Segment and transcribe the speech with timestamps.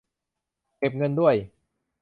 [0.77, 1.35] เก็บเงินด้วย